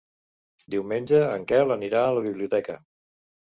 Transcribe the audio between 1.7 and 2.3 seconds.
anirà a la